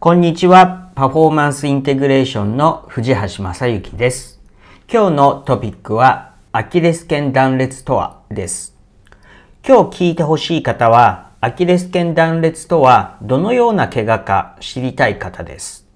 [0.00, 0.92] こんにちは。
[0.94, 4.40] パフォーマンスインテグレーションの藤橋正幸です。
[4.88, 8.76] 今日のトピックは、アキレス腱断裂とはです。
[9.66, 15.88] 今日聞いてほしい方は、アキレス腱断裂とはどのような怪我か知りたい方です。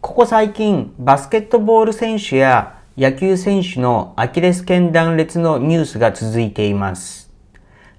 [0.00, 7.32] ここ最近、バスケットボール選手や野球選手のアキレス腱断裂のニュースが続いています。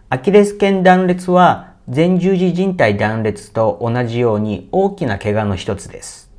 [0.08, 6.32] アキレス腱断裂は前十字靭帯断裂と同じように大きな怪我の一つです。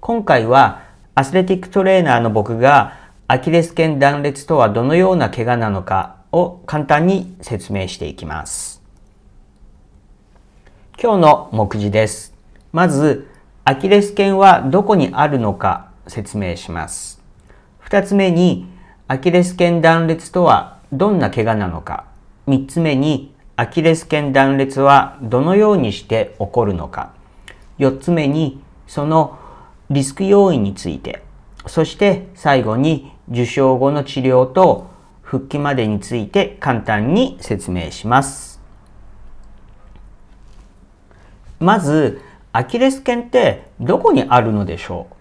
[0.00, 0.82] 今回は
[1.14, 8.82] アスレティックトレーナーの僕がアキレス腱断裂とはどのような怪我なのかを簡単に説明していきます。
[11.00, 12.34] 今日の目次です。
[12.72, 13.28] まず、
[13.62, 17.22] アキレス腱はどこにあるのか説明します。
[17.78, 18.66] 二つ目に、
[19.06, 22.06] アキレス腱断裂とはどんな怪我なのか。
[22.48, 27.12] 三つ目に、アキレス腱断裂はどのようにして起こるのか。
[27.78, 29.38] 4つ目に、その
[29.88, 31.22] リスク要因について。
[31.66, 34.88] そして最後に受傷後の治療と
[35.22, 38.60] 復帰までについて簡単に説明します。
[41.58, 42.20] まず、
[42.52, 45.14] アキレス腱ってどこにあるのでしょう？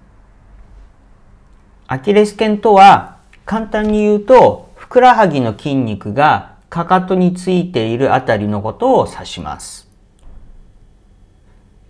[1.88, 9.90] アキレス腱とは簡単に言うとふくらはぎの筋肉がかかとについているあたりのことを指します。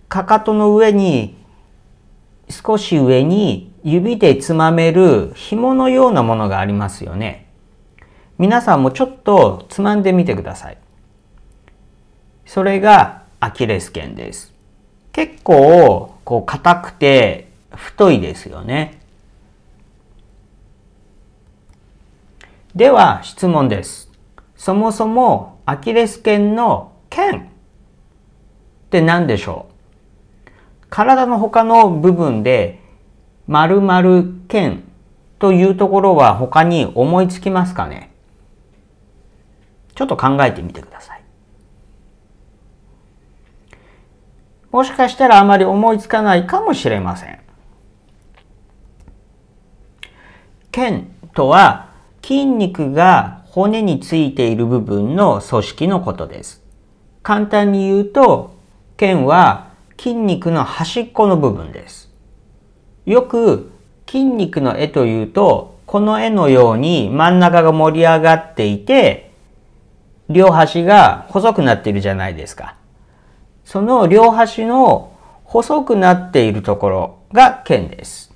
[0.08, 1.36] かかとの上に、
[2.48, 7.46] 少し上に指でつまめる紐のようなものがありますよね。
[8.38, 10.78] 皆さんもちょっとつまんでみてください。
[12.44, 14.54] それがアキレス腱です。
[15.12, 19.00] 結構、こう硬くて太いですよね。
[22.74, 24.05] では質問です。
[24.56, 30.86] そもそもアキレス腱の腱って何でしょう？
[30.88, 32.80] 体の他の部分で
[33.46, 34.84] 〇〇腱
[35.38, 38.12] というところは他に思いつきますかね？
[39.94, 41.22] ちょっと考えてみてください。
[44.70, 47.40] もしかしたらあまり思いつかないかもしれません。
[50.70, 51.90] 腱とは
[52.22, 56.62] 筋肉が骨についている部分の組織のことです。
[57.22, 58.54] 簡単に言うと、
[58.98, 62.12] 腱は筋肉の端っこの部分です。
[63.06, 63.70] よく
[64.06, 69.30] 筋肉の絵というと、この絵のように真ん中が盛り上がっていて、
[70.28, 72.76] 両端が細くなっているじゃないですか。
[73.64, 78.34] その両端の細くなっているところが腱です。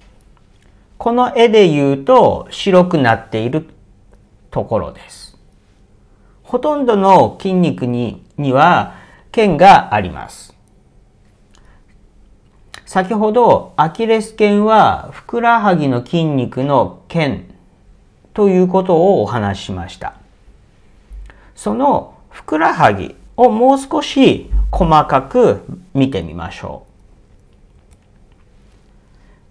[0.96, 3.68] この絵で言うと白くなっている
[4.50, 5.36] ところです。
[6.42, 8.96] ほとんどの筋肉にには
[9.32, 10.54] 腱があります。
[12.84, 17.54] 先ほどアキレス腱はふくらはぎの筋肉の腱
[18.34, 20.14] ということをお話ししました。
[21.54, 25.62] そのふくらはぎをもう少し細かく
[25.94, 26.84] 見てみましょ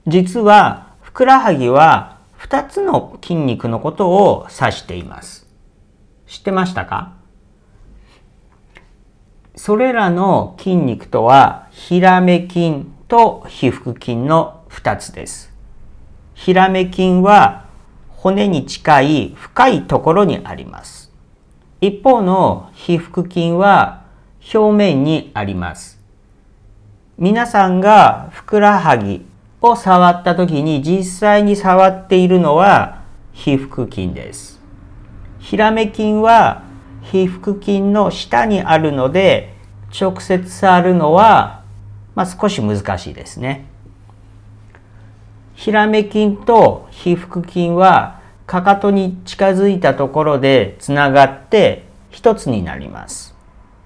[0.05, 0.09] う。
[0.09, 5.45] 実はふくらはぎは2つの筋肉のことを指しています。
[6.25, 7.13] 知ってましたか？
[9.55, 15.51] それらの筋肉とは、ヒラメ筋と皮腹筋の2つです。
[16.33, 17.65] ヒラメ筋は
[18.09, 21.11] 骨に近い深いところにあります。
[21.81, 24.05] 一方の皮腹筋は
[24.53, 25.99] 表面にあります。
[27.17, 29.25] 皆さんがふくらはぎ
[29.61, 33.01] を触った時に実際に触っているのは
[33.33, 34.59] 皮腹筋です。
[35.39, 36.63] ヒラメ筋は
[37.01, 39.55] 皮腹筋の下にあるので
[39.99, 41.63] 直接触るのは、
[42.15, 43.65] まあ、少し難しいですね。
[45.55, 53.35] ヒラメ筋と皮腹筋はかかとに近づいたところでつながって一つになります。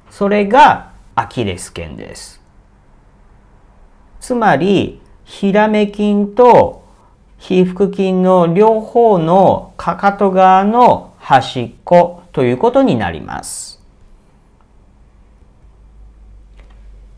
[0.10, 2.42] それがアキレス腱です。
[4.20, 6.84] つまりヒラメ筋と
[7.38, 13.82] 皮腹筋の両方のかかと側の端っこということになります。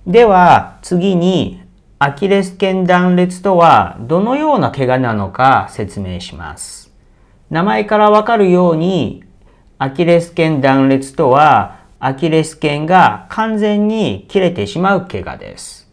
[0.08, 1.62] では次に
[1.98, 6.92] アキレス腱断裂とはどのような怪我なのか説明します。
[7.50, 9.24] 名前からわかるように
[9.78, 15.85] アキレス腱断裂とはアキレス腱が完全に切れてしまう怪我です。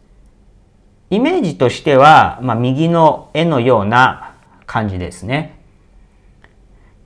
[1.12, 5.60] イメージとしては、まあ、右の絵のような感じですね。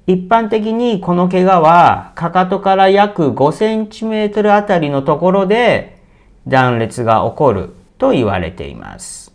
[0.06, 6.00] 一般的にこの怪我は、かかとから約5センチメートルあたりのところで
[6.46, 9.32] 断裂が起こると言われています。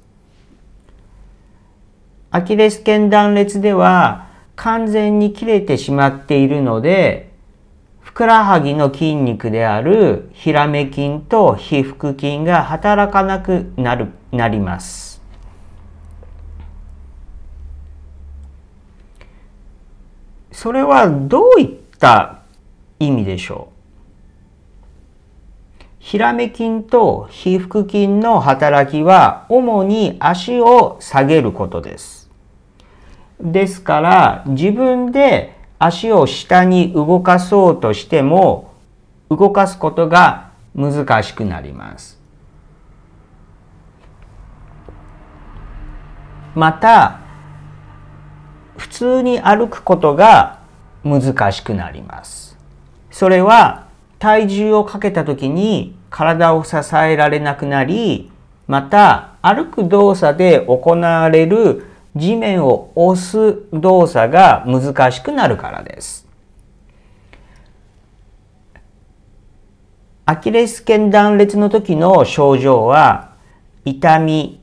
[2.29, 7.33] アキレス腱断裂では完全に切れてしまっているので、
[7.99, 15.21] ふくらはぎの筋肉であるヒラメ筋と皮腹筋が働かなくなるなります。
[20.51, 22.41] それはどういった
[22.99, 23.69] 意味でしょ
[25.79, 25.83] う？
[25.99, 32.29] ヒラメ筋と皮腹筋の働きは主に足を下げることです。
[33.39, 38.71] ですから自分で足を下に動かそうとしても
[39.31, 42.20] 動かすことが難しくなります。
[46.55, 47.19] また
[48.77, 50.59] 普通に歩くことが
[51.03, 52.57] 難しくなります。
[53.09, 53.87] それは
[54.19, 58.31] 体重をかけた時に体を支えられなくなり、
[58.67, 66.27] また歩く動作で行われる地面を押す動作が難しくなるからです。
[70.25, 73.31] アキレス腱断裂の時の症状は
[73.83, 74.61] 痛み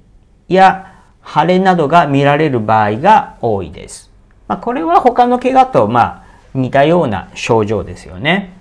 [0.49, 0.88] や
[1.29, 4.11] 腫れなどが見られる場合が多いです。
[4.47, 8.57] まあ、これは他の怪我とまあ似たような症状ですよね。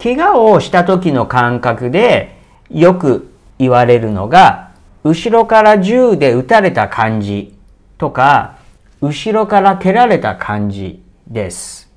[0.00, 2.38] 怪我をした時の感覚で
[2.70, 4.70] よく言われるのが、
[5.02, 7.56] 後ろから銃で撃たれた感じ
[7.98, 8.58] とか、
[9.00, 11.90] 後ろから蹴られた感じです。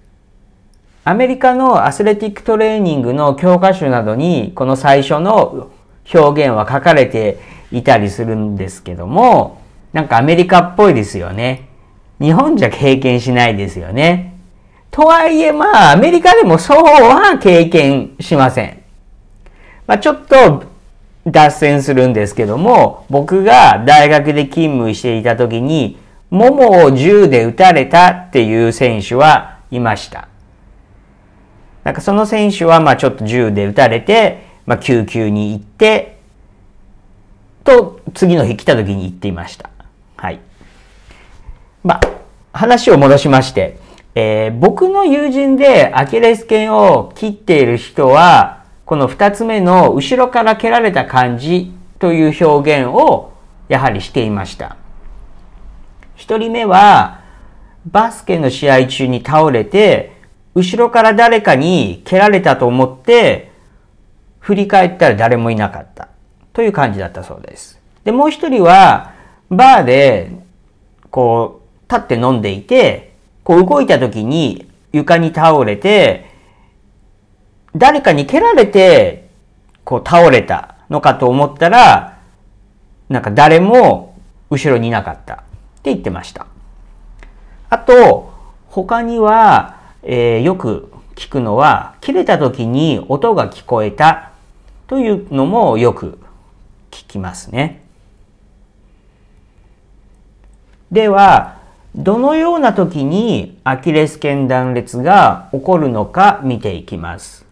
[1.03, 5.71] アメリカのアスレティックトレーニングの教科書などにこの最初の
[6.13, 7.39] 表現は書かれて
[7.71, 9.61] いたりするんですけども、
[9.93, 11.69] なんかアメリカっぽいですよね。
[12.19, 14.37] 日本じゃ経験しないですよね。
[14.89, 18.81] とはいえ、まあ、アメリカでもそうは経験しません。
[19.85, 20.63] まあ、ちょっと
[21.25, 25.99] 脱線するんですけども、僕が大学で勤務していた時に、
[26.29, 30.27] ももを銃で撃たれたっていう選手はいました。
[31.83, 36.19] なんかその選手はまあちょっと銃で撃たれて、まあ救急に行って、
[37.63, 39.71] と次の日来た時に言っていました。
[40.15, 40.39] はい。
[41.83, 42.01] まあ、
[42.53, 43.79] 話を戻しまして、
[44.13, 53.33] えー、僕の友人でアキレス腱を切っている人は、この二つ目の後ろから蹴られた感じという表現を
[53.69, 54.77] やはりしていました。
[56.15, 57.21] 一人目は、
[57.85, 60.13] バスケの試合中に倒れて、
[60.55, 63.51] 後ろから誰かに蹴られたと思って、
[64.47, 66.07] 振り返ったら誰もいなかった。
[66.53, 67.81] という感じだったそうです。
[68.05, 69.11] で、もう一人は、
[69.49, 70.31] バーで、
[71.11, 73.11] こう、立って飲んでいて、
[73.43, 76.31] こう動いた時に床に倒れて、
[77.75, 79.27] 誰かに蹴られて、
[79.83, 82.17] こう倒れたのかと思ったら、
[83.09, 84.17] なんか誰も
[84.49, 85.37] 後ろにいなかったっ
[85.83, 86.47] て言ってました。
[87.69, 88.31] あと、
[88.69, 94.31] 他には、えー、よく聞くのは、切れた時に音が聞こえた
[94.87, 96.19] というのもよく
[96.91, 97.83] 聞きますね。
[100.91, 101.57] では、
[101.95, 107.45] どのような時にアキレス腱断裂が起こるのか見ていきます。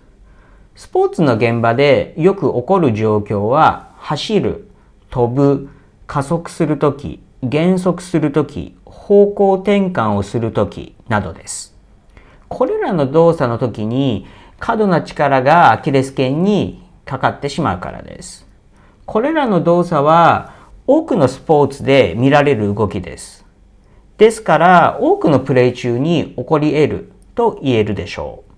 [0.76, 4.70] スポーツの現場でよく起こる状況は走る、
[5.10, 5.70] 飛ぶ、
[6.08, 11.76] 加速するとき、減速するとき、方向転換をするときなどです。
[12.48, 14.28] これらの動作の時に
[14.60, 18.48] 過度な力がアキレス腱にかかってしまうからです。
[19.06, 20.54] これらの動作は
[20.88, 23.46] 多くのスポーツで見られる動きです。
[24.18, 28.52] ですから、多くのプレイ中に起こり得ると言えるでしょう。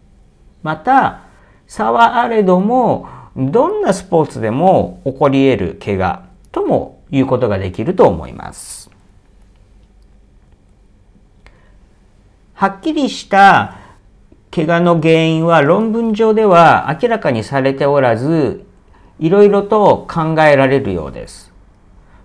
[0.63, 1.23] また、
[1.67, 8.89] 差はあれども、どんなスポーツでも起こり得る怪我とも言うことができると思います。
[12.53, 13.75] はっきりした
[14.51, 18.65] 怪我の原因は論文上では明らかにされておらず、
[19.19, 21.51] いろいろと考えられるようです。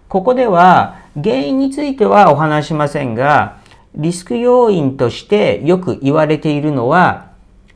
[0.09, 3.59] ここでは原因についてはお話しませんが、
[3.95, 7.33] リスク要因としてよく言われているのは、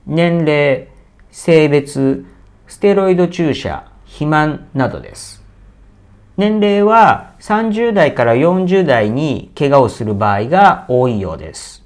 [0.07, 0.89] 年齢、
[1.31, 2.25] 性別、
[2.67, 5.45] ステロイド注射、肥満などです。
[6.37, 11.85] 年齢は30代から40代に怪我をする場合が多いようです。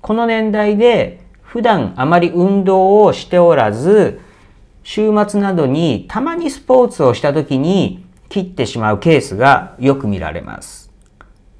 [0.00, 1.19] この年代で
[1.50, 4.20] 普段あまり運動をしておらず、
[4.84, 10.92] 週末などにたまにスポーツをした時に切ってしまうケースがよく見られます。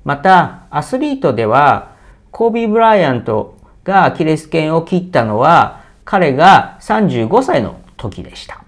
[0.04, 1.96] また、アスリートでは、
[2.30, 8.62] コービー・ブライアントがアキレス腱を切ったのは、彼が35歳の時でした。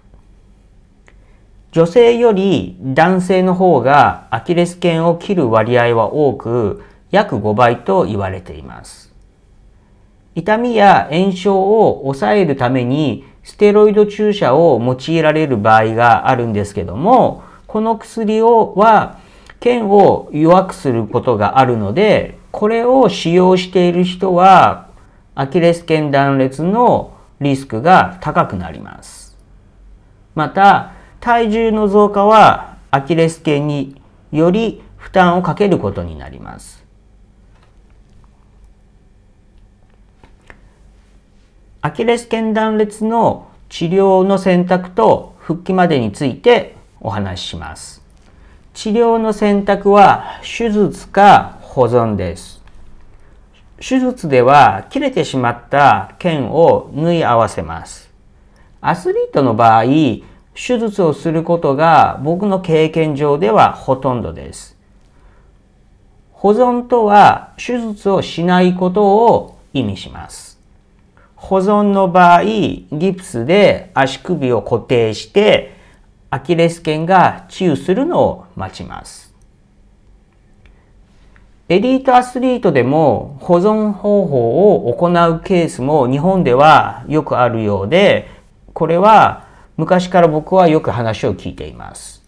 [1.71, 9.12] 女性より男性の方がアキレス腱を切る割合は多く約5倍と言われています。
[10.35, 19.19] 痛みや炎症を抑えるためにステロイド注射を用いられる場合があるんですけども、この薬をは
[19.61, 24.89] 腱を弱くすることがあるので、これを使用している人は
[25.35, 29.39] アキレス腱断裂のリスクが高くなります。
[30.35, 34.01] また、体重の増加はアキレス腱に
[34.33, 36.85] より負担をかけることになります。
[41.85, 48.01] アキレス腱断裂の治療の選択と復帰までについてお話しします。
[48.73, 52.63] 治療の選択は手術か保存です。
[53.81, 58.09] 手術では切れてしまった腱を縫い合わせます。
[58.81, 59.83] アスリートの場合、
[60.55, 64.77] 手術をすることが僕の経験上ではほとんどです。
[66.31, 70.52] 保存とは手術をしないことを意味します。
[71.43, 75.77] 保存の場合、ギプスで足首を固定して、
[76.31, 79.35] アキレス腱が治癒するのを待ちます。
[81.69, 88.31] エリートアスリートでも保存方法を行うケースも日本ではよくあるようで、
[88.73, 92.23] これは昔から僕はよく話を聞いています。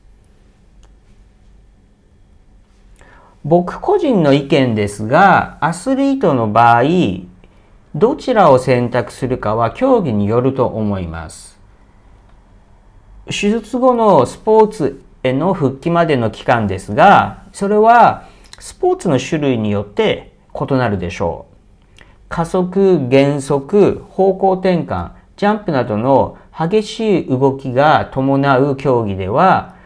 [3.45, 6.83] 僕個人の意見ですが、アスリートの場合、
[7.95, 11.61] どちらを選択するかは競技によると思います。
[13.27, 22.03] 手術後のスポーツへの復帰までの期間ですが、それはスポーツの種類によって異なるでしょう。
[22.29, 29.77] 加速、減速、方向転換、ジャンプなどの激しい動きが伴う競技では、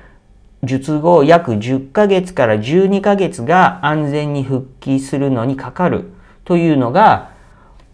[0.62, 6.10] 術後約10ヶ月から12ヶ月が安全に復帰するのにかかる
[6.46, 7.36] というのが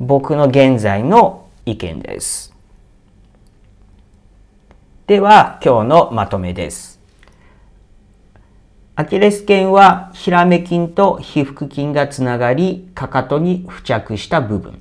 [0.00, 2.52] 僕の現在の意見です。
[5.06, 7.00] では、今日のまとめです。
[8.96, 14.80] アキレス腱はヒラメ筋と皮腹筋がつながり、かかとに付着した部分。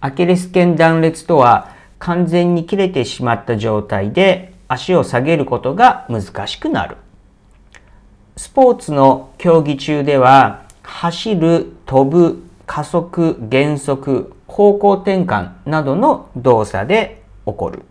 [0.00, 6.96] アキレス腱断裂とは完全に切れてしまった状態で足を下げることが難しくなる。
[8.36, 17.82] スポーツの競技中では走る、飛ぶ、加速、減速、方向転換などの動作で起こる。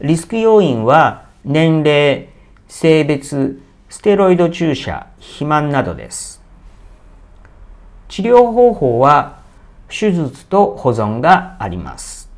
[0.00, 2.28] リスク要因は年齢、
[2.68, 6.42] 性別、ステロイド注射、肥満などです。
[8.08, 9.40] 治療方法は
[9.88, 12.28] 手術と保存があります。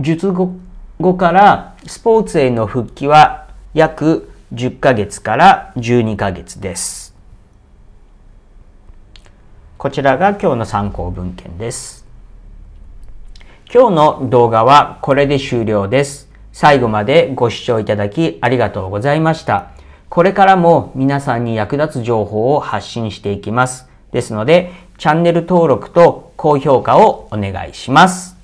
[0.00, 7.07] 術後からスポーツへの復帰は約10ヶ月から12ヶ月です。
[9.78, 12.04] こちらが今日の参考文献です。
[13.72, 16.28] 今日の動画はこれで終了です。
[16.52, 19.70] 最後までご視聴いただきありがとうございました。
[20.08, 23.88] これからも皆さんに役立つ情報を発信していきます。
[24.10, 28.37] ですので、チャンネル登録と高評価をお願いします。